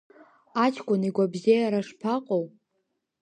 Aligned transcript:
Аҷкәын 0.63 1.01
игәабзиара 1.07 1.81
шԥаҟоу? 1.87 2.45